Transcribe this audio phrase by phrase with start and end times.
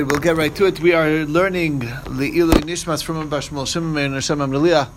[0.00, 0.80] We'll get right to it.
[0.80, 4.88] We are learning Le'ilu Nishmas from Bashmul Shimon and Hashem Amreliah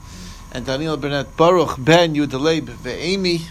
[0.52, 3.48] and Daniel Burnett Baruch Ben Yudaleib Ve'emi.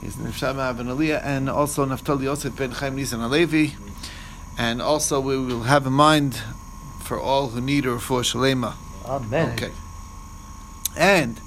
[0.00, 3.72] He's Nishama Ben Aliyah and also Naftali Yosef Ben Chaim Nisan Alevi.
[4.56, 6.40] And also we will have in mind
[7.02, 8.72] for all who need a for Shalema.
[9.04, 9.50] Amen.
[9.50, 9.72] Okay.
[10.96, 11.38] And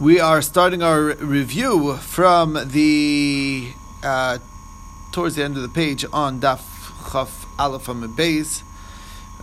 [0.00, 3.70] we are starting our review from the
[4.02, 4.38] uh,
[5.12, 6.77] towards the end of the page on Daf
[7.10, 8.62] Chaf Aleph Amud Beis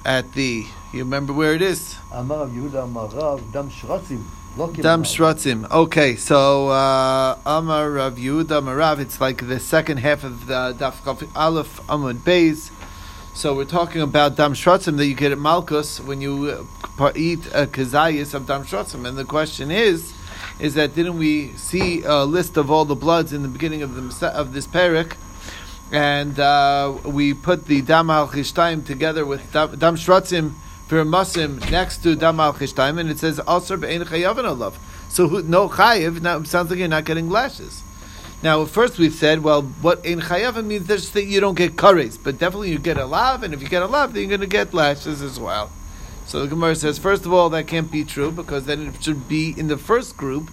[0.05, 0.65] at the.
[0.93, 1.97] You remember where it is?
[2.11, 4.23] Amar Yehuda Amarav Dam Shratzim.
[4.81, 5.69] Dam Shratzim.
[5.69, 8.99] Okay, so uh, Amar Rav Yehuda Marav.
[8.99, 12.71] It's like the second half of the Daf Chaf Aleph Amud Beis.
[13.33, 16.65] So we're talking about Dam Shratzim that you get at Malkus when you
[16.97, 19.05] uh, eat a kazayas of Dam Shratzim.
[19.05, 20.13] And the question is,
[20.59, 23.95] is that didn't we see a list of all the bloods in the beginning of,
[23.95, 25.17] the, of this parak?
[25.95, 30.51] And uh, we put the Dam al together with Dam, Shratzim
[30.87, 34.73] for Masim next to Dam al and it says Asr be'en chayavin alav.
[35.07, 36.21] So no chayiv.
[36.21, 37.81] Now sounds like you're not getting lashes.
[38.43, 41.77] Now, at first we said, well, what in chayavin means just that you don't get
[41.77, 44.29] kares, but definitely you get a lav, and if you get a lav, then you're
[44.29, 45.71] going to get lashes as well.
[46.25, 49.29] So the Gemara says, first of all, that can't be true because then it should
[49.29, 50.49] be in the first group,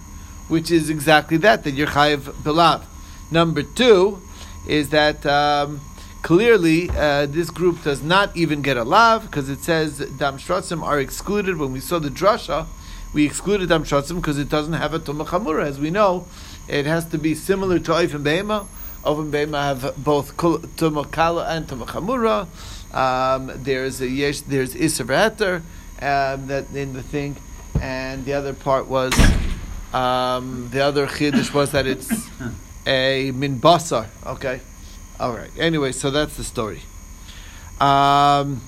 [0.47, 2.83] which is exactly that, that you're chayiv belav.
[3.29, 4.21] Number two
[4.67, 5.81] is that um,
[6.21, 10.81] clearly uh, this group does not even get a lav because it says dam shratzim
[10.81, 11.57] are excluded.
[11.57, 12.67] When we saw the drasha,
[13.13, 15.65] we excluded dam shratzim because it doesn't have a tumah chamura.
[15.65, 16.25] As we know,
[16.67, 18.67] it has to be similar to oif and beima.
[19.03, 22.47] Oif and beima have both tumah kala and tumah chamura.
[22.93, 25.63] Um, there's a yesh, there's iser
[26.01, 27.35] um, that in the thing,
[27.81, 29.13] and the other part was
[29.93, 32.11] um, the other chiddush was that it's
[32.85, 34.07] a min basar.
[34.25, 34.61] Okay,
[35.19, 35.51] all right.
[35.57, 36.81] Anyway, so that's the story.
[37.79, 38.61] Um,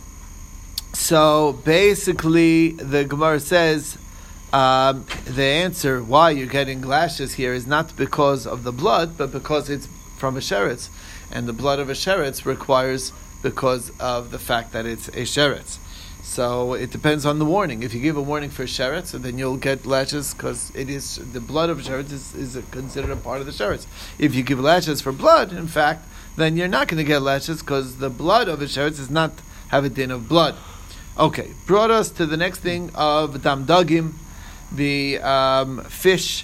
[0.93, 3.97] so basically, the Gemara says
[4.53, 9.31] um, the answer why you're getting lashes here is not because of the blood, but
[9.31, 9.87] because it's
[10.17, 10.89] from a sheretz,
[11.31, 13.11] and the blood of a sheretz requires
[13.41, 15.77] because of the fact that it's a sheretz.
[16.25, 17.83] So it depends on the warning.
[17.83, 21.39] If you give a warning for sheretz, then you'll get lashes because it is the
[21.39, 23.85] blood of sheretz is, is considered a part of the sheretz.
[24.17, 26.03] If you give lashes for blood, in fact,
[26.35, 29.33] then you're not going to get lashes because the blood of a sheretz does not
[29.67, 30.55] have a din of blood.
[31.17, 34.13] Okay, brought us to the next thing of dam dagim,
[34.71, 36.43] the um, fish,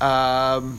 [0.00, 0.78] um,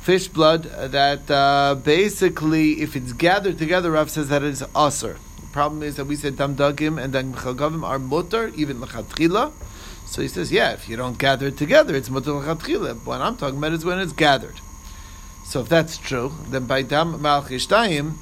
[0.00, 5.18] fish blood that uh, basically, if it's gathered together, Rav says that it's aser.
[5.54, 9.52] Problem is that we said dam dagim and dam chagavim are mutter, even lechatchila.
[10.04, 13.04] So he says, yeah, if you don't gather it together, it's mutter lechatchila.
[13.04, 14.58] What I'm talking about is when it's gathered.
[15.44, 18.14] So if that's true, then by dam malchishtayim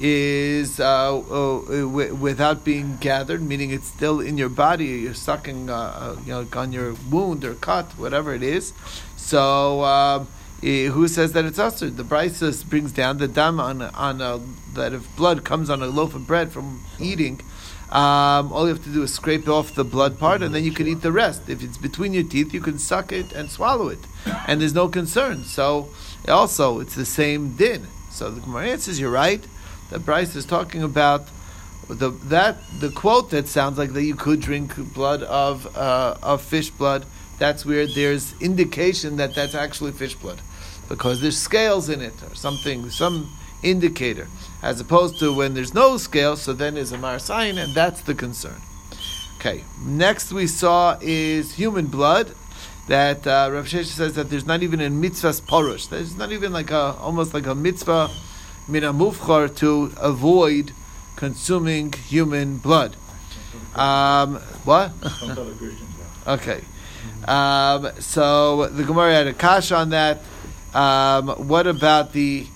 [0.00, 4.86] is uh, uh, w- without being gathered, meaning it's still in your body.
[4.86, 8.72] You're sucking, uh, uh, you know, on your wound or cut, whatever it is.
[9.16, 10.26] So um,
[10.62, 11.90] who says that it's usher?
[11.90, 14.40] The Brisa brings down the dam on on a,
[14.74, 17.40] that if blood comes on a loaf of bread from eating.
[17.90, 20.72] Um, all you have to do is scrape off the blood part, and then you
[20.72, 21.50] can eat the rest.
[21.50, 23.98] If it's between your teeth, you can suck it and swallow it,
[24.46, 25.44] and there's no concern.
[25.44, 25.90] So,
[26.26, 27.88] also, it's the same din.
[28.10, 29.44] So the Gemara answers, "You're right."
[29.90, 31.28] That Brisa is talking about
[31.88, 36.40] the that the quote that sounds like that you could drink blood of uh, of
[36.40, 37.04] fish blood.
[37.38, 40.40] That's where there's indication that that's actually fish blood,
[40.92, 43.32] because there's scales in it or something, some
[43.62, 44.28] indicator,
[44.62, 46.36] as opposed to when there's no scale.
[46.36, 48.60] So then there's a marasayin, and that's the concern.
[49.36, 49.64] Okay.
[49.82, 52.34] Next we saw is human blood.
[52.88, 55.88] That uh, Rav Sheshes says that there's not even a mitzvah's porush.
[55.88, 58.10] There's not even like a almost like a mitzvah
[58.68, 60.72] min mufchar to avoid
[61.16, 62.96] consuming human blood.
[63.74, 64.92] Um, what?
[66.26, 66.60] okay.
[67.26, 70.20] Um, so the Gemara had a kash on that.
[70.74, 72.46] Um, what about the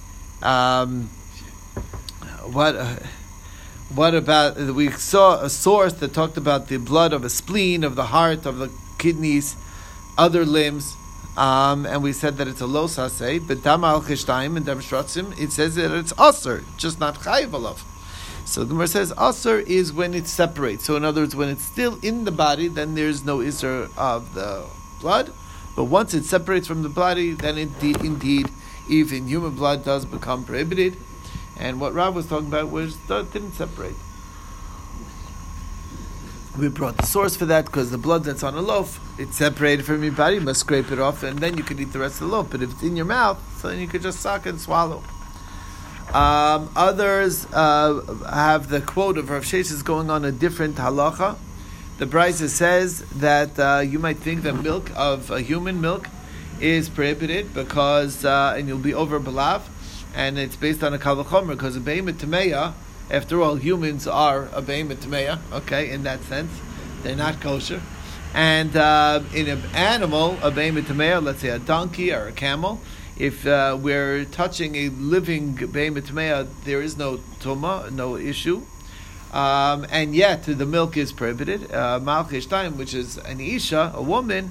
[0.43, 1.09] um,
[2.53, 2.77] what?
[2.77, 2.97] Uh,
[3.95, 7.95] what about we saw a source that talked about the blood of a spleen, of
[7.95, 9.55] the heart, of the kidneys,
[10.19, 10.97] other limbs,
[11.37, 15.39] um, and we said that it's a lo saseh, but dam al and dam shratzim,
[15.39, 17.79] it says that it's aser, just not chayiv.
[18.47, 20.85] So the Gemara says aser is when it separates.
[20.85, 24.35] So in other words, when it's still in the body, then there's no iser of
[24.35, 24.65] the
[25.01, 25.33] blood.
[25.77, 28.49] But once it separates from the body, then indeed, indeed,
[28.89, 30.97] even human blood does become prohibited.
[31.59, 33.95] And what Rav was talking about was that it didn't separate.
[36.59, 39.85] We brought the source for that because the blood that's on a loaf, it's separated
[39.85, 42.23] from your body, you must scrape it off, and then you can eat the rest
[42.23, 42.49] of the loaf.
[42.51, 45.03] But if it's in your mouth, so then you could just suck and swallow.
[46.15, 48.01] Um, others uh,
[48.31, 51.37] have the quote of Rav Sheshes going on a different halacha.
[51.99, 56.11] The Brisa says that uh, you might think that milk of a human milk
[56.61, 59.63] is prohibited because, uh, and you'll be over balav,
[60.15, 62.75] and it's based on a kavachomer because a behemoth tameya,
[63.11, 66.53] after all, humans are a behemoth tameya, okay, in that sense.
[67.03, 67.81] They're not kosher.
[68.35, 72.79] And uh, in an animal, a behemoth tameya, let's say a donkey or a camel,
[73.17, 78.67] if uh, we're touching a living behemoth tameya, there is no tuma, no issue.
[79.33, 81.73] Um, and yet the milk is prohibited.
[81.73, 82.01] Uh,
[82.49, 84.51] time, which is an isha, a woman,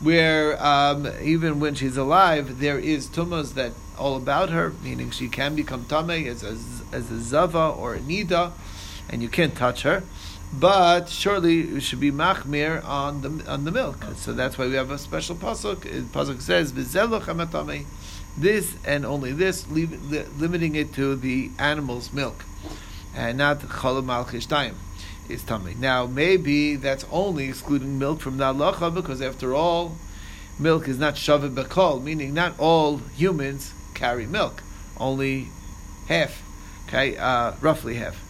[0.00, 5.28] where um, even when she's alive, there is tumas that all about her, meaning she
[5.28, 6.56] can become tame as a,
[6.94, 8.52] as a zava or a nida,
[9.08, 10.02] and you can't touch her.
[10.52, 14.04] But surely it should be machmir on the on the milk.
[14.16, 15.78] So that's why we have a special pasuk.
[16.10, 16.72] Pasuk says
[18.36, 22.44] This and only this, limiting it to the animal's milk,
[23.14, 24.76] and not cholam malchish time
[25.28, 25.74] is tummy.
[25.78, 29.96] Now, maybe that's only excluding milk from the halacha because, after all,
[30.58, 34.62] milk is not shavit bekol, meaning not all humans carry milk,
[34.98, 35.48] only
[36.08, 36.42] half,
[36.88, 38.20] okay, uh, roughly half.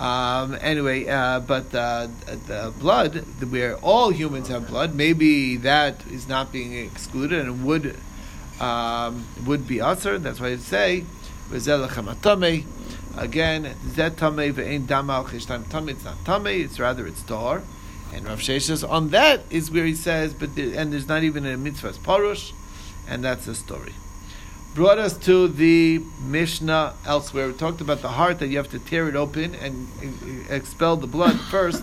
[0.00, 3.16] Um, anyway, uh, but the blood,
[3.50, 7.96] where all humans have blood, maybe that is not being excluded and would
[8.60, 10.18] um, would be usher.
[10.18, 11.04] That's why it say,
[13.18, 15.88] Again, zet tame ve'ein damal chishtam tame.
[15.88, 16.46] It's not tame.
[16.46, 17.62] It's rather it's dar.
[18.14, 21.56] And Rav says on that is where he says, but and there's not even a
[21.56, 22.52] mitzvah parush,
[23.08, 23.92] and that's the story.
[24.74, 27.48] Brought us to the Mishnah elsewhere.
[27.48, 29.88] We talked about the heart that you have to tear it open and
[30.48, 31.82] expel the blood first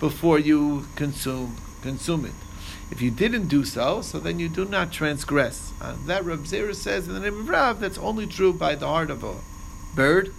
[0.00, 2.34] before you consume consume it.
[2.90, 5.72] If you didn't do so, so then you do not transgress.
[5.80, 8.86] Uh, that Rav Zera says in the name of Rav, that's only true by the
[8.86, 9.36] heart of a
[9.94, 10.34] bird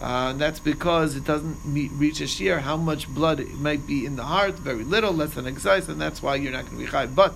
[0.00, 3.86] uh, and that's because it doesn't meet, reach a shear how much blood it might
[3.86, 6.78] be in the heart, very little, less than exercise, and that's why you're not going
[6.78, 7.06] to be high.
[7.06, 7.34] But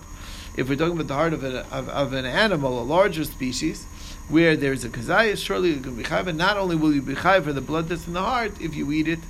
[0.57, 3.87] if we're talking about the heart of, a, of, of an animal, a larger species,
[4.29, 6.27] where there's a kazayas, surely going to be chayiv.
[6.27, 8.75] And not only will you be chayiv for the blood that's in the heart if
[8.75, 9.21] you eat it,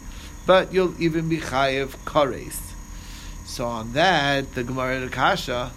[0.46, 2.58] but you'll even be chayiv kares.
[3.44, 5.72] So on that, the Gemara Kasha,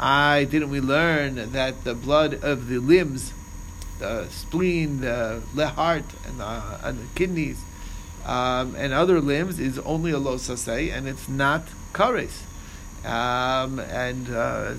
[0.00, 3.32] I didn't we learn that the blood of the limbs
[3.98, 7.60] the spleen, the heart, and the, and the kidneys,
[8.24, 12.42] um, and other limbs is only a losase, and it's not kares.
[13.04, 14.74] Um, and uh,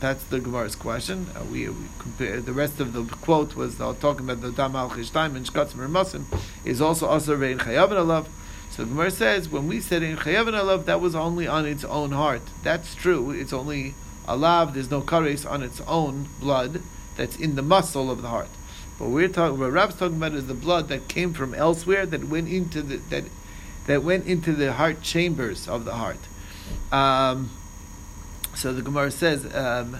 [0.00, 1.28] that's the Gemara's question.
[1.34, 4.90] Uh, we, we, compare the rest of the quote was uh, talking about the Damal
[4.90, 6.24] Chishtaim and Shkatzim Masim
[6.64, 8.26] is also also in Chayavin Alav.
[8.70, 12.10] So Gemara says when we said in Chayavin Alav that was only on its own
[12.10, 12.42] heart.
[12.64, 13.30] That's true.
[13.30, 13.94] It's only
[14.26, 14.74] Alav.
[14.74, 16.82] There's no kares on its own blood
[17.16, 18.48] that's in the muscle of the heart.
[18.98, 22.24] But we're talking, what Rab's talking about is the blood that came from elsewhere that
[22.24, 23.24] went into the that
[23.86, 26.18] that went into the heart chambers of the heart.
[26.92, 27.50] Um,
[28.54, 29.98] so the Gemara says, um,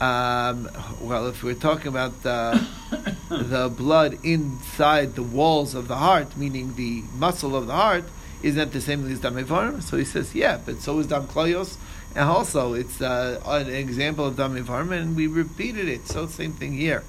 [0.00, 0.68] um,
[1.00, 2.66] well, if we're talking about the,
[3.28, 8.04] the blood inside the walls of the heart, meaning the muscle of the heart,
[8.42, 11.28] isn't that the same thing as dam So he says, yeah, but so is dam
[11.28, 11.76] klayos,
[12.14, 16.06] and also it's uh, an example of dam and we repeated it.
[16.06, 17.04] So same thing here.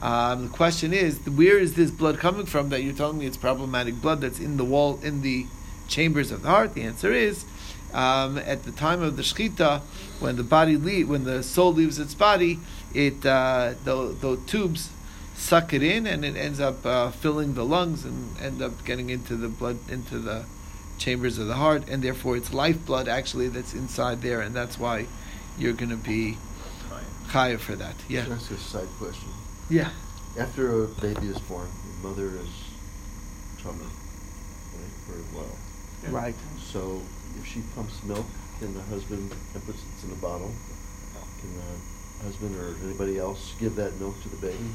[0.00, 3.36] Um, the question is, where is this blood coming from that you're telling me it's
[3.36, 5.46] problematic blood that's in the wall, in the
[5.88, 6.74] chambers of the heart?
[6.74, 7.44] The answer is,
[7.94, 9.80] um, at the time of the shechita,
[10.20, 12.58] when the body leave, when the soul leaves its body,
[12.92, 14.90] it uh, the, the tubes
[15.34, 19.08] suck it in, and it ends up uh, filling the lungs and end up getting
[19.08, 20.44] into the blood into the
[20.98, 25.06] chambers of the heart, and therefore it's lifeblood actually that's inside there, and that's why
[25.58, 26.36] you're going to be
[27.28, 27.94] chayav for that.
[28.08, 28.24] Yeah.
[28.24, 29.28] Can I ask a side question?
[29.68, 29.90] Yeah.
[30.38, 31.68] After a baby is born,
[32.02, 32.50] the mother is
[33.62, 35.58] tummy right, for a while.
[36.02, 36.10] Yeah.
[36.12, 36.34] Right.
[36.60, 37.00] So
[37.38, 38.26] if she pumps milk,
[38.60, 40.52] then the husband and puts it in a bottle.
[41.40, 44.70] Can the husband or anybody else give that milk to the baby?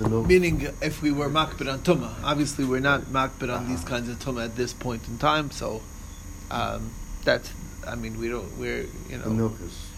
[0.00, 3.68] Meaning, if we were makbid on tuma, obviously we're not makbid on uh-huh.
[3.68, 5.50] these kinds of tuma at this point in time.
[5.50, 5.82] So
[6.50, 6.90] um,
[7.24, 7.52] that's,
[7.86, 8.58] I mean, we don't.
[8.58, 9.24] We're you know.
[9.24, 9.90] The milk is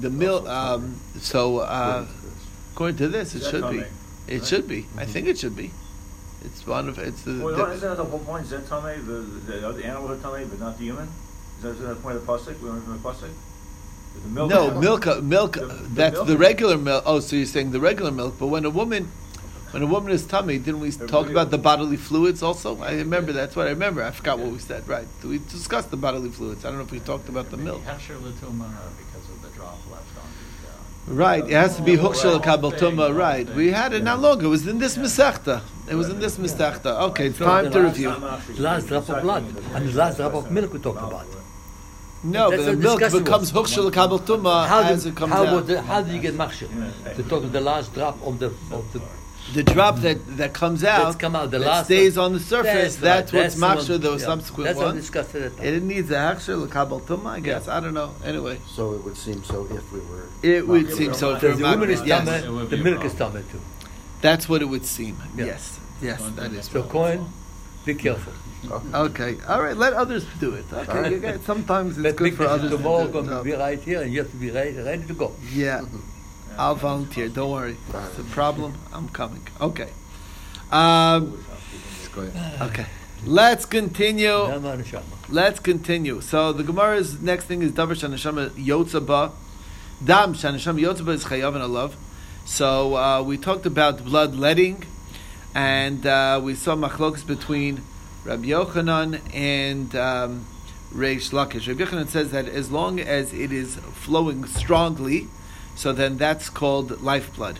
[0.00, 0.48] the milk.
[0.48, 2.06] Um, so uh,
[2.72, 3.84] according to this, it should be.
[4.26, 4.86] It should be.
[4.96, 5.70] I think it should be.
[6.44, 7.42] It's one of it's the.
[7.44, 8.44] Well, the, isn't that the whole point?
[8.44, 9.12] Is that tame the
[9.52, 11.08] the, the animal had tame, but not the human?
[11.58, 12.60] Is that, is that the point of the pasuk?
[12.60, 13.30] We learned from the pasuk.
[14.26, 15.52] Milk no, milk, uh, milk.
[15.52, 17.04] The, that's the, the regular milk.
[17.06, 18.36] Oh, so you're saying the regular milk?
[18.38, 19.10] But when a woman,
[19.72, 22.80] when a woman is tummy, didn't we talk about the bodily fluids also?
[22.80, 24.02] I remember that's what I remember.
[24.02, 24.86] I forgot what we said.
[24.88, 25.06] Right?
[25.22, 26.64] We discussed the bodily fluids.
[26.64, 27.82] I don't know if we talked about the milk.
[27.86, 27.96] Uh,
[31.06, 33.14] right, it has to be hukshel kabel tuma.
[33.14, 34.42] Right, we had it not long.
[34.42, 35.62] It was in this mesechta.
[35.88, 37.02] It was in this mesechta.
[37.10, 38.10] Okay, it's time to review.
[38.10, 41.26] The last drop of blood and the last drop of milk we talked about.
[42.22, 43.70] No, but the milk becomes was.
[43.70, 45.66] hukshel kabel tuma How as it comes how, out.
[45.66, 46.68] would how did you get machshir?
[47.16, 49.00] To talk of the last drop of the of the
[49.54, 52.26] the drop that, that comes out, That's come out, the that last stays one.
[52.26, 54.26] on the surface, That's that's, right, what's that's the one- maksha, those yeah.
[54.26, 55.00] subsequent That's what we ones.
[55.00, 55.66] discussed at that time.
[55.74, 57.68] It needs a hakshir, kabel tuma, I guess.
[57.68, 58.14] I don't know.
[58.24, 60.26] Anyway, So it would seem so if we were.
[60.42, 61.34] it would not- seem so.
[61.34, 62.28] Because for the woman is Makbid, yes.
[62.28, 63.44] tameh, the be milk is problem.
[63.50, 63.60] too.
[64.20, 65.16] That's what it would seem.
[65.36, 65.46] Yeah.
[65.46, 66.66] Yes, yes, that is.
[66.66, 67.26] So what- Cohen,
[67.84, 68.32] be careful.
[68.92, 69.74] Okay, all right.
[69.74, 70.66] Let others do it.
[70.70, 71.10] Okay, All right.
[71.12, 72.70] you guys- sometimes it's But good for others.
[72.70, 73.38] to tomorrow do going it.
[73.38, 75.32] to be right here, and you have to be ready, ready to go.
[75.54, 75.96] Yeah, mm-hmm.
[76.60, 77.30] I'll volunteer.
[77.30, 77.78] Don't worry.
[77.88, 78.74] It's a problem.
[78.92, 79.48] I'm coming.
[79.62, 79.88] Okay.
[80.70, 81.42] Um,
[82.60, 82.84] okay.
[83.24, 84.30] Let's continue.
[85.30, 86.20] Let's continue.
[86.20, 89.32] So the Gemara's next thing is Davar Shanashama Yotzaba.
[90.04, 91.94] Dam Shanashama Yotzaba is Chayav and Alav.
[92.44, 94.84] So uh, we talked about bloodletting,
[95.54, 97.80] and uh, we saw machlokas between
[98.26, 100.44] Rabbi Yochanan and um,
[100.92, 101.68] Reish Lakish.
[101.68, 105.28] Rabbi Yochanan says that as long as it is flowing strongly,
[105.74, 107.58] so then that's called lifeblood.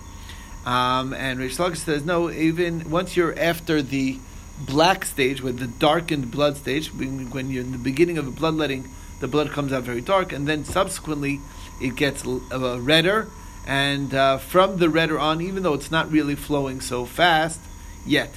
[0.64, 2.30] Um, and Reish Lakish says no.
[2.30, 4.18] Even once you're after the
[4.60, 8.30] black stage, with the darkened blood stage, when, when you're in the beginning of the
[8.30, 8.88] bloodletting,
[9.20, 11.40] the blood comes out very dark, and then subsequently
[11.80, 13.28] it gets uh, redder,
[13.66, 17.60] and uh, from the redder on, even though it's not really flowing so fast
[18.04, 18.32] yet.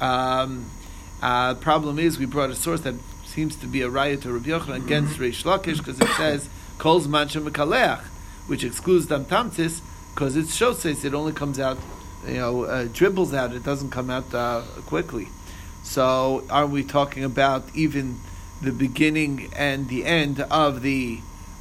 [0.00, 0.70] Um,
[1.22, 2.94] uh, problem is, we brought a source that
[3.24, 7.08] seems to be a riot to Rabbi Yochanan against Reish Lakish because it says "Kol's
[7.08, 8.04] mancha mekaleach,"
[8.46, 9.80] which excludes dam tamtis
[10.14, 11.04] because it's shoses.
[11.04, 11.78] It only comes out,
[12.26, 13.52] you know, uh, dribbles out.
[13.52, 15.28] It doesn't come out uh, quickly.
[15.82, 18.18] So, are we talking about even
[18.60, 21.20] the beginning and the end of the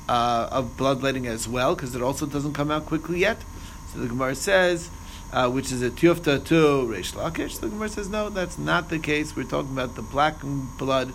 [0.10, 1.76] uh, of bloodletting as well?
[1.76, 3.44] Because it also doesn't come out quickly yet.
[3.92, 4.90] So the Gemara says,
[5.32, 7.60] uh, which is a tiyufta to Reish Lakish.
[7.60, 9.36] The Gemara says, no, that's not the case.
[9.36, 11.14] We're talking about the blackened blood,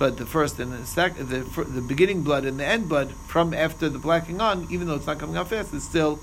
[0.00, 3.52] but the first and the second, the, the beginning blood and the end blood from
[3.52, 6.18] after the blacking on, even though it's not coming out fast, it's still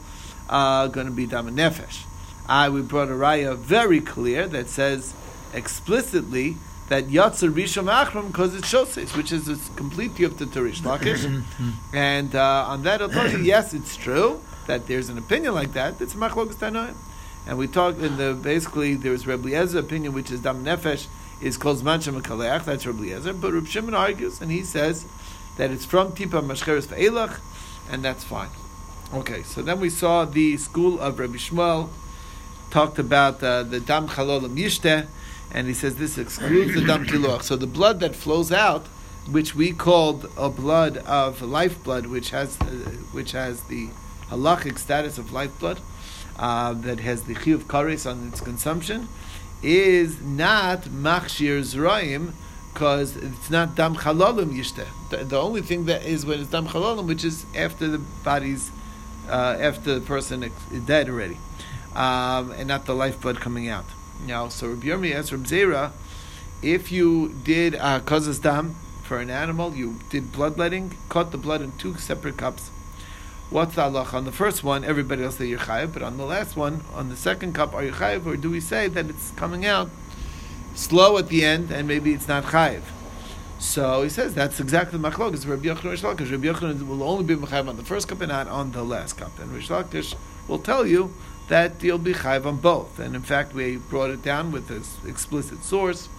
[0.49, 2.05] uh, going to be dam nefesh.
[2.49, 5.13] I we brought a raya very clear that says
[5.53, 6.57] explicitly
[6.89, 11.43] that Yatzer Rishon Achram because it's Shoses, which is a complete Yufta to Reish Lakish.
[11.93, 15.73] and uh, on that, I'll tell you, yes, it's true that there's an opinion like
[15.73, 16.01] that.
[16.01, 16.95] It's Machlokas Tanoim.
[17.45, 21.05] And we talked in the, basically, there's Reb Eliezer's opinion, which is Dam Nefesh,
[21.41, 23.33] is called Zman Kaleach, that's Rabbi Eliezer.
[23.33, 25.05] But Rabbi Shimon argues, and he says
[25.57, 27.39] that it's from Tipa Mashcheres Ve'elach,
[27.91, 28.49] and that's fine.
[29.13, 31.89] Okay, so then we saw the school of Rabbi Shmuel,
[32.69, 35.07] talked about uh, the Dam Chalolam Yishteh,
[35.53, 37.43] and he says this excludes the Dam Kiluach.
[37.43, 38.85] So the blood that flows out,
[39.29, 42.65] which we called a blood of lifeblood, which has uh,
[43.11, 43.89] which has the
[44.29, 45.79] halachic status of lifeblood,
[46.37, 49.07] uh, that has the chiyuv kares on its consumption,
[49.63, 52.33] is not machshir zraim,
[52.73, 54.87] because it's not dam chalalim yishteh.
[55.09, 58.71] The, the only thing that is when it's dam chalalim, which is after the body's
[59.27, 61.37] uh, after the person is dead already,
[61.95, 63.85] um, and not the lifeblood coming out.
[64.25, 65.91] Now, so Rabbi Yirmi asked Rabbi Zera,
[66.61, 71.61] if you did uh, kozas dam for an animal, you did bloodletting, caught the blood
[71.61, 72.71] in two separate cups.
[73.49, 74.13] What's the halacha?
[74.15, 77.07] On the first one, everybody else say you're chayiv, but on the last one, on
[77.07, 79.89] the second cup, are you chayiv, or do we say that it's coming out
[80.75, 82.81] slow at the end and maybe it's not chayiv?
[83.57, 85.33] So he says that's exactly the machlok.
[85.33, 86.29] It's Rabbi Yochanan Reish Lakish.
[86.29, 89.13] Rabbi Yochanan will only be chayiv on the first cup and not on the last
[89.13, 89.39] cup.
[89.39, 90.13] And Reish Lakish
[90.49, 91.13] will tell you
[91.47, 92.99] that you'll be chayiv on both.
[92.99, 96.09] And in fact, we brought it down with this explicit source.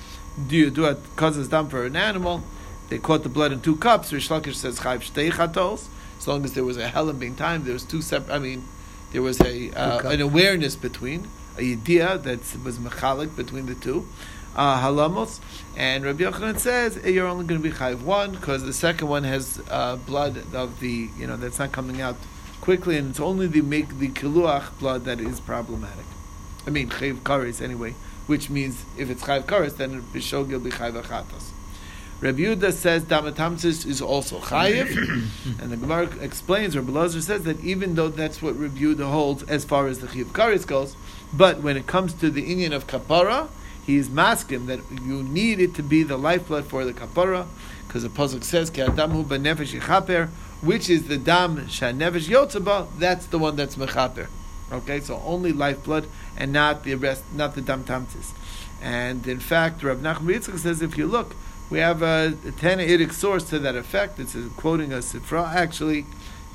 [0.48, 2.42] Do you do it because it's done for an animal?
[2.88, 4.12] They caught the blood in two cups.
[4.12, 5.88] Reish Lakish says chayiv shtei chatos.
[6.18, 8.34] As long as there was a helam being time, there was two separate.
[8.34, 8.64] I mean,
[9.12, 14.06] there was a uh, an awareness between a idea that was mechalik between the two
[14.58, 15.40] uh, halamos.
[15.76, 19.08] And Rabbi Yochanan says eh, you're only going to be chayiv one because the second
[19.08, 22.16] one has uh, blood of the you know that's not coming out
[22.60, 26.04] quickly, and it's only the make the kiluach blood that is problematic.
[26.66, 27.94] I mean chayiv kares anyway,
[28.26, 31.52] which means if it's chayiv kares, then bishog will be chayiv achatos.
[32.20, 34.88] Rabbi Yehuda says damatamsis is also chayiv,
[35.62, 39.44] and the Gemara explains, Rabbi Lazar says that even though that's what Rabbi Yehuda holds
[39.44, 40.96] as far as the chayiv kares goes,
[41.32, 43.48] but when it comes to the Indian of kapara,
[43.86, 47.46] he is masking that you need it to be the lifeblood for the kapara,
[47.86, 50.28] because the pasuk says ki adamu benefesh yichaper,
[50.60, 52.88] which is the dam shanefesh yotzaba.
[52.98, 54.26] That's the one that's mechaper.
[54.72, 58.32] Okay, so only lifeblood and not the rest, not the dam tamtis.
[58.82, 61.34] And in fact, Rav Nachman Yitzchak says if you look,
[61.70, 64.18] we have a, a Tana'itic source to that effect.
[64.18, 66.06] It's a, quoting a Sifra, actually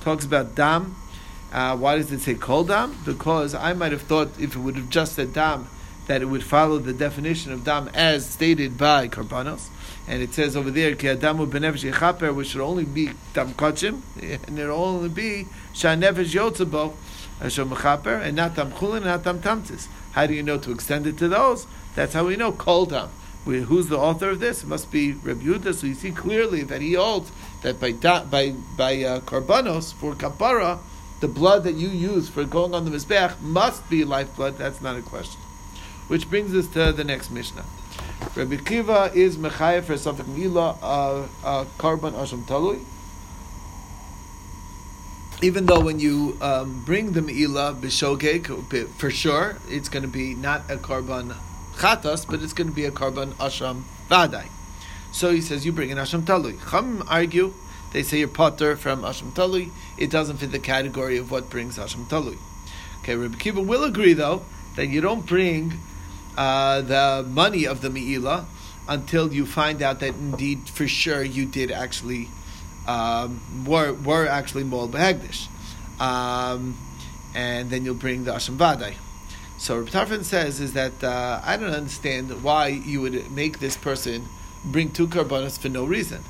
[0.02, 0.96] talks about dam,
[1.54, 2.98] Uh, why does it say kol dam?
[3.06, 5.68] Because I might have thought if it would have just said dam,
[6.08, 9.70] that it would follow the definition of dam as stated by Karbanos.
[10.08, 14.02] And it says over there, ki adamu benefesh yechaper, which should only be dam kachim,
[14.48, 16.94] and it'll only be shanefesh yotzabo,
[17.40, 19.88] ashom mechaper, and not dam chulin, and not dam tamtis.
[20.14, 21.68] How do you know to extend it to those?
[21.94, 23.10] That's how we know kol dam.
[23.46, 24.64] Who's the author of this?
[24.64, 25.74] It must be Reb Yehuda.
[25.74, 27.32] So you see clearly that he holds
[27.62, 30.80] that by by by uh, karbanos for kapara,
[31.20, 34.58] the blood that you use for going on the mizbeach must be lifeblood.
[34.58, 35.42] That's not a question.
[36.08, 37.66] Which brings us to the next Mishnah.
[38.36, 42.84] Rabbi Kiva is mechayev for something mila uh, uh, karban asham talui.
[45.42, 48.48] Even though when you um, bring the meila b'shogeg,
[48.98, 51.36] for sure it's going to be not a karban
[51.84, 54.48] chatas, but it's going to be a karban asham vadai.
[55.12, 56.58] So he says you bring an asham talui.
[56.70, 57.54] Chum argue.
[57.92, 59.70] They say you're potter from asham talui.
[59.98, 62.38] It doesn't fit the category of what brings asham talui.
[63.02, 64.44] Okay, Rabbi Kiva will agree though
[64.78, 65.74] that you don't bring
[66.38, 68.46] uh, the money of the meila
[68.88, 72.30] until you find out that indeed for sure you did actually
[72.88, 75.48] um, were were actually mol behegdish,
[76.00, 76.78] um,
[77.36, 78.96] and then you'll bring the asham vadai.
[79.64, 83.78] So Rabbi Tarfon says is that uh, I don't understand why you would make this
[83.78, 84.28] person
[84.66, 86.22] bring two karbanos for no reason.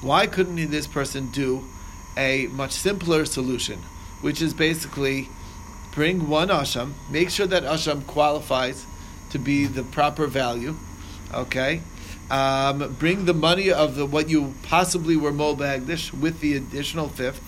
[0.00, 1.62] Why couldn't this person do
[2.16, 3.78] a much simpler solution,
[4.22, 5.28] which is basically
[5.92, 8.84] bring one asham, make sure that asham qualifies
[9.30, 10.74] to be the proper value,
[11.32, 11.82] okay?
[12.28, 17.40] Um, bring the money of the what you possibly were molbagdish with the additional fifth,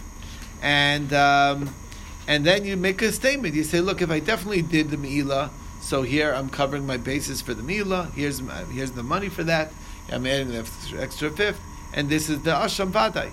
[0.62, 1.74] and um,
[2.26, 3.54] and then you make a statement.
[3.54, 5.50] You say, look, if I definitely did the meila,
[5.80, 8.12] so here I'm covering my basis for the meila.
[8.12, 9.72] Here's my, here's the money for that.
[10.10, 11.60] I'm adding the extra fifth,
[11.92, 13.30] and this is the asham vadai.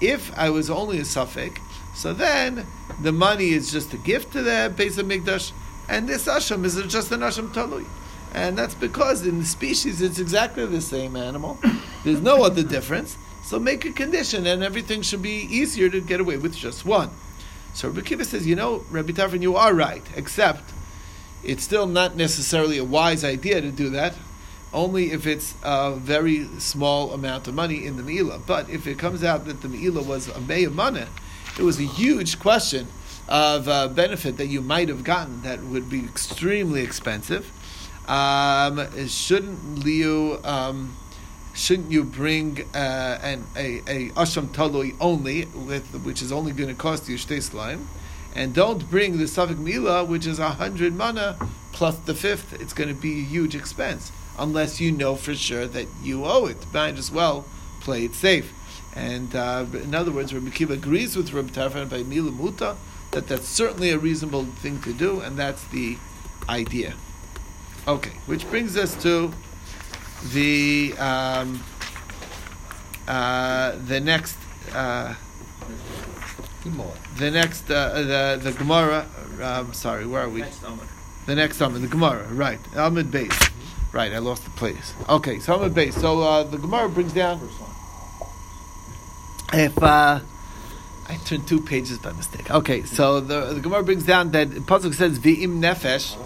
[0.00, 1.60] If I was only a suffix,
[1.94, 2.66] so then
[3.00, 5.52] the money is just a gift to the base of mikdash,
[5.88, 7.86] and this asham is just an asham talui.
[8.34, 11.58] And that's because in the species it's exactly the same animal.
[12.04, 13.16] There's no other difference.
[13.42, 17.10] So make a condition and everything should be easier to get away with just one.
[17.74, 20.72] So Rabbi Kiva says, you know, Rabbi Tarfon, you are right, except
[21.42, 24.14] it's still not necessarily a wise idea to do that,
[24.72, 28.42] only if it's a very small amount of money in the Me'ilah.
[28.46, 31.06] But if it comes out that the Me'ilah was a money,
[31.58, 32.88] it was a huge question
[33.28, 37.50] of uh, benefit that you might have gotten that would be extremely expensive.
[38.08, 40.96] Um, shouldn't you um,
[41.54, 46.68] shouldn't you bring uh, an a, a asham talui only with which is only going
[46.68, 47.88] to cost you shtei slime,
[48.34, 51.36] and don't bring the safik mila which is a hundred mana
[51.72, 52.60] plus the fifth.
[52.60, 56.46] It's going to be a huge expense unless you know for sure that you owe
[56.46, 56.56] it.
[56.72, 57.44] Might as well
[57.80, 58.52] play it safe.
[58.94, 62.76] And uh, in other words, Rabbi Kiva agrees with Rabbi Tarfon by mila muta
[63.12, 65.98] that that's certainly a reasonable thing to do, and that's the
[66.48, 66.94] idea.
[67.86, 69.32] Okay, which brings us to
[70.30, 71.62] the um,
[73.08, 74.38] uh, the next
[74.74, 75.14] uh,
[77.16, 79.06] the next uh, the the Gemara.
[79.42, 80.40] Um, sorry, where are we?
[80.40, 80.62] Next
[81.26, 82.62] The next Amud, the Gemara, right?
[82.74, 83.38] Amud base,
[83.92, 84.12] right?
[84.12, 84.94] I lost the place.
[85.08, 85.96] Okay, so Amud base.
[85.96, 87.40] So uh, the Gemara brings down.
[89.52, 90.20] If uh,
[91.08, 92.50] I turned two pages by mistake.
[92.50, 96.16] Okay, so the the Gemara brings down that Pasuk says V'im nefesh.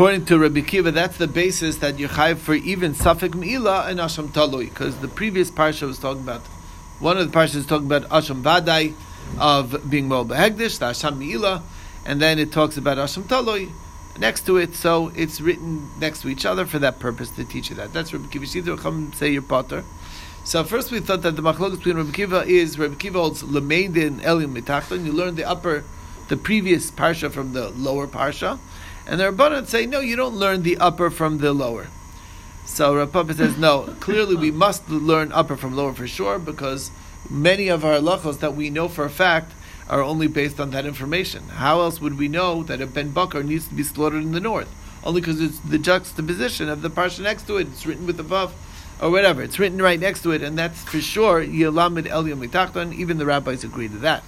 [0.00, 4.00] According to Rabbi Kiva, that's the basis that you chayv for even Safek Meila and
[4.00, 6.40] Asham Talui, because the previous parsha was talking about
[7.00, 8.94] one of the parshas talking about Asham Vadai
[9.38, 11.60] of being Moel Behegdish, the Asham Meila,
[12.06, 13.72] and then it talks about Asham Talui
[14.18, 17.68] next to it, so it's written next to each other for that purpose to teach
[17.68, 17.92] you that.
[17.92, 18.46] That's Rabbi Kiva.
[18.46, 19.84] See, come say your potter.
[20.44, 24.22] So first we thought that the machlokes between Rabbi Kiva is Rabbi Kiva holds Lameidin
[24.22, 25.04] Elium Mitachton.
[25.04, 25.84] You learn the upper,
[26.28, 28.58] the previous parsha from the lower parsha.
[29.06, 31.88] And the Rabbanan say, no, you don't learn the upper from the lower.
[32.66, 36.90] So Rav Papa says, no, clearly we must learn upper from lower for sure, because
[37.28, 39.52] many of our halachos that we know for a fact
[39.88, 41.42] are only based on that information.
[41.48, 44.40] How else would we know that a Ben Bakar needs to be slaughtered in the
[44.40, 44.68] north?
[45.02, 47.66] Only because it's the juxtaposition of the parsha next to it.
[47.68, 48.54] It's written with above,
[49.02, 49.42] or whatever.
[49.42, 52.44] It's written right next to it, and that's for sure Yelamid El Yom.
[52.92, 54.22] Even the rabbis agree to that.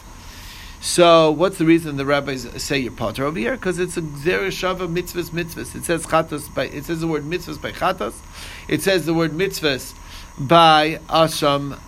[0.85, 3.53] So, what's the reason the rabbis say you're potter over here?
[3.53, 5.77] Because it's a Zereshava mitzvahs mitzvahs.
[5.77, 8.15] It says chatos by it says the word mitzvahs by chatos.
[8.67, 9.95] It says the word mitzvahs
[10.37, 11.79] by asham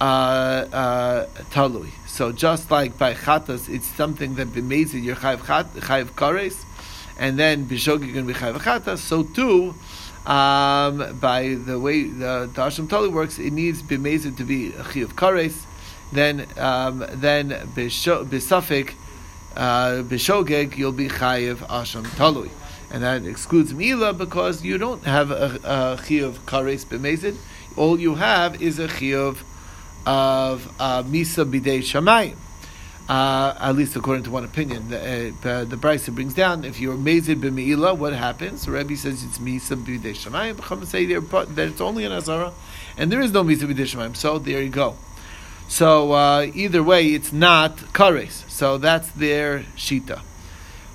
[0.00, 1.90] uh, uh, talui.
[2.08, 5.72] So just like by chatos, it's something that b'mezid you're chat
[6.16, 6.64] kares,
[7.20, 8.98] and then b'shog you're going to be chayiv chatos.
[8.98, 9.76] So too.
[10.26, 14.84] Um, by the way the, the Asham Tali works, it needs b'mezid to be a
[14.84, 15.64] chiv kares,
[16.12, 18.94] then um, then b'safik
[19.56, 20.02] uh,
[20.76, 22.50] you'll be chayiv asham talui.
[22.90, 27.36] And that excludes mila because you don't have a, a chiyuv kares b'mezid.
[27.76, 29.38] All you have is a chiyuv
[30.04, 32.36] of uh, misa b'dei shamayim.
[33.08, 34.88] Uh, at least according to one opinion.
[34.90, 38.66] The, uh, the Brisa brings down if you're mazid b'meila, what happens?
[38.66, 40.58] The says it's misa b'dei shamayim.
[40.60, 42.52] Chacham say that it's only an azara,
[42.98, 44.16] and there is no misa b'dei.
[44.16, 44.96] So there you go.
[45.72, 48.46] So uh, either way, it's not kares.
[48.50, 50.18] So that's their shita.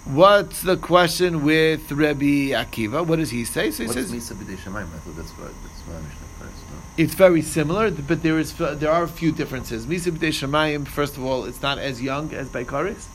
[0.05, 3.03] What's the question with Rebbe Akiva?
[3.03, 3.71] What does he say?
[3.71, 6.69] So he What's says Misa B'dei I thought that's what that's what Mishnah first.
[6.69, 7.03] No?
[7.03, 9.87] it's very similar, but there is there are a few differences.
[9.87, 13.07] Misa b'dei shemayim, first of all, it's not as young as by kares,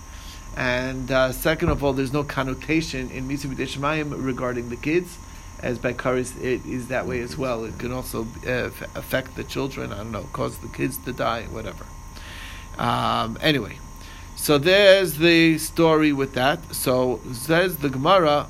[0.56, 5.16] and uh, second of all, there's no connotation in Misa b'dei shemayim regarding the kids,
[5.62, 7.64] as by kares it is that way as well.
[7.64, 9.92] It can also uh, affect the children.
[9.92, 11.86] I don't know, cause the kids to die, whatever.
[12.78, 13.78] Um, anyway,
[14.36, 16.74] so there's the story with that.
[16.74, 18.48] So says the Gemara.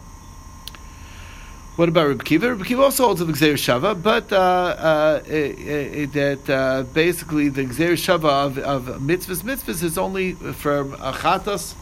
[1.77, 2.55] What about Reb Kiva?
[2.55, 7.49] Reb Kiva also holds of Gzeir Shava, but uh, uh, eh, eh, that uh, basically
[7.49, 11.75] the Gzeir Shava of, of mitzvahs mitzvahs is only from achatas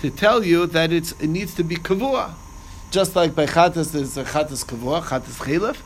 [0.00, 2.34] to tell you that it needs to be kavua.
[2.90, 5.76] Just like by chatas there's a chatas kavua, chatas chilef,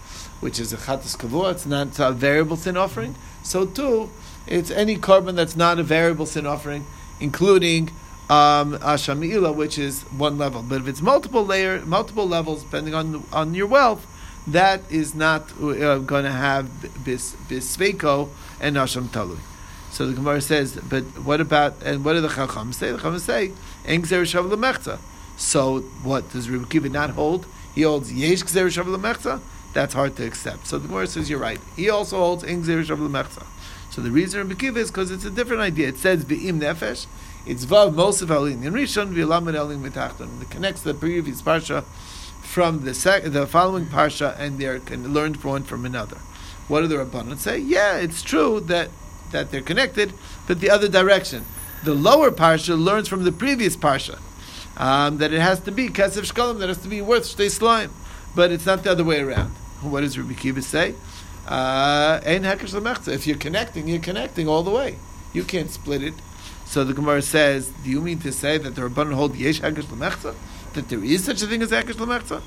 [0.41, 3.15] which is a chatas kavua, it's not a variable sin offering.
[3.43, 4.11] So too,
[4.47, 6.87] it's any carbon that's not a variable sin offering,
[7.19, 7.91] including
[8.29, 10.63] um, Ashamila, which is one level.
[10.63, 14.07] But if it's multiple layer, multiple levels, depending on on your wealth,
[14.47, 16.69] that is not uh, going to have
[17.05, 18.29] bis bisveiko
[18.61, 19.39] and Asham Talui.
[19.91, 22.93] So the Gemara says, but what about and what do the Chacham say?
[22.93, 23.53] The Chacham say,
[23.85, 24.99] "En gzer shav lemechza."
[25.41, 27.47] So what does Rebbe Kiva not hold?
[27.75, 29.41] He holds yesh gzer shav lemechza.
[29.73, 30.67] That's hard to accept.
[30.67, 31.59] So the Gemara says you're right.
[31.77, 33.47] He also holds en gzer shav lemechza.
[33.91, 35.89] So the reason Rebbe Kiva is because it's a different idea.
[35.89, 37.07] It says v'im nefesh.
[37.47, 40.43] It's vav mosef alin in rishon v'lamed alin mitachton.
[40.43, 41.85] It connects the previous parsha
[42.43, 46.19] from the sec- the following parsha, and they're can learn from one from another.
[46.69, 47.59] What do the rabbanon say?
[47.59, 48.91] Yeah, it's true that
[49.31, 50.13] that they're connected,
[50.47, 51.47] but the other direction.
[51.83, 54.19] The lower parsha learns from the previous parsha
[54.81, 57.93] um, that it has to be kesef shkolim, that has to be worth shtei slime,
[58.35, 59.51] but it's not the other way around.
[59.83, 60.95] What does Rabbi Kiva say?
[61.47, 62.21] Uh.
[62.25, 64.97] If you're connecting, you're connecting all the way.
[65.35, 66.15] You can't split it.
[66.65, 69.85] So the Gemara says, do you mean to say that the Rabbanon hold yesh hekesh
[69.85, 70.35] lemechza?
[70.75, 72.41] That there is such a thing as hekesh lemechza?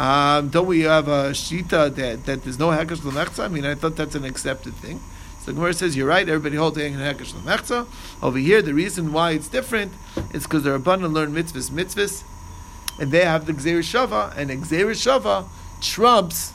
[0.00, 3.44] Um, don't we have a shita that, that there's no hekesh lemechza?
[3.44, 5.00] I mean, I thought that's an accepted thing.
[5.48, 7.86] The Gemara says, you're right, everybody holds hekesh lemechza.
[8.22, 9.94] Over here, the reason why it's different
[10.34, 12.22] is because the Rabbanon learn mitzvahs mitzvahs,
[13.00, 15.46] and they have the Gzeir Shava, and Gzeir Shava
[15.80, 16.52] trumps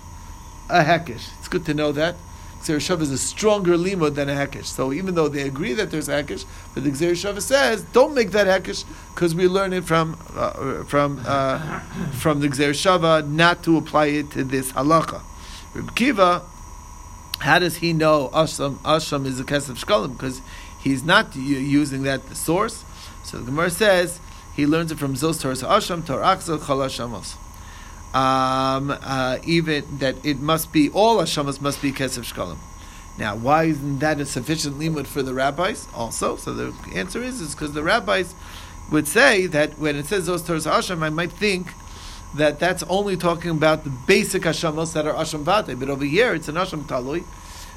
[0.70, 1.28] a hekesh.
[1.40, 2.18] It's good to know that.
[2.62, 4.66] Gzeir is a stronger limud than a hekesh.
[4.66, 8.30] So even though they agree that there's a hekesh, but the Gzeir says, don't make
[8.30, 11.80] that hekesh because we learn it from uh, from uh,
[12.12, 15.22] from the Gzeir Shava not to apply it to this halacha.
[15.74, 16.44] Reb Kiva,
[17.44, 20.14] how does he know Asham Asham is a kesef shkolim?
[20.14, 20.42] Because
[20.80, 22.86] he's not using that source.
[23.26, 24.22] So the Gemara says
[24.56, 27.36] he learns it from Zos Torah Asham Tor Achzel Chol Hashamos.
[28.18, 32.60] Um, uh, even that it must be all Hashamos must be Kesef Shkolim.
[33.18, 35.90] Now, why isn't that a sufficient limud for the rabbis?
[35.94, 38.34] Also, so the answer is is because the rabbis
[38.90, 41.68] would say that when it says Zos Torah Asham, I might think
[42.36, 46.34] that that's only talking about the basic Hashamos that are Asham Vate, but over here
[46.34, 47.24] it's an Asham Talui.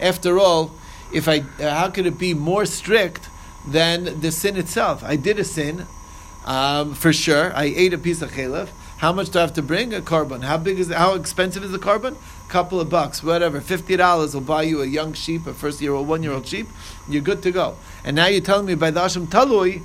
[0.01, 0.73] After all,
[1.12, 3.29] if I, uh, how could it be more strict
[3.66, 5.03] than the sin itself?
[5.05, 5.87] I did a sin,
[6.45, 7.55] um, for sure.
[7.55, 8.69] I ate a piece of chalef.
[8.99, 9.92] How much do I have to bring?
[9.92, 10.40] A carbon.
[10.42, 10.90] How big is?
[10.90, 12.16] How expensive is the carbon?
[12.49, 13.61] Couple of bucks, whatever.
[13.61, 16.47] Fifty dollars will buy you a young sheep, a first year old, one year old
[16.47, 16.66] sheep.
[17.09, 17.77] You're good to go.
[18.05, 19.83] And now you're telling me by the Asham Talui,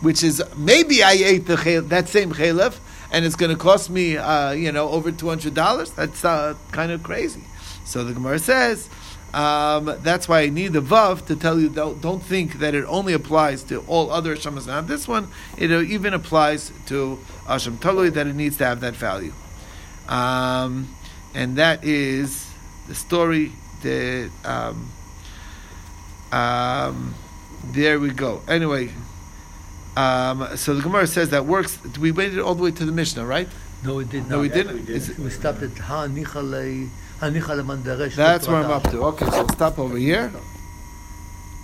[0.00, 2.78] which is maybe I ate the that same chalef,
[3.10, 5.90] and it's going to cost me, uh, you know, over two hundred dollars.
[5.92, 7.44] That's uh, kind of crazy.
[7.84, 8.88] So the Gemara says.
[9.32, 11.68] Um, that's why I need the vav to tell you.
[11.68, 14.66] Don't, don't think that it only applies to all other hashamas.
[14.66, 15.28] Not this one.
[15.56, 19.32] It even applies to asham talui that it needs to have that value.
[20.08, 20.92] Um,
[21.32, 22.50] and that is
[22.88, 23.52] the story.
[23.82, 24.90] The um,
[26.32, 27.14] um,
[27.66, 28.42] there we go.
[28.48, 28.90] Anyway,
[30.00, 31.78] um, so the Gemara says that works.
[31.98, 33.48] We waited all the way to the Mishnah, right?
[33.84, 34.30] No, we did not.
[34.30, 34.74] No, we didn't.
[34.74, 35.18] we did.
[35.18, 36.88] We stopped at Ha Nichale,
[37.20, 38.14] Ha Nichale Mandaresh.
[38.14, 38.98] That's where I'm up to.
[39.10, 40.32] Okay, so we'll stop over here.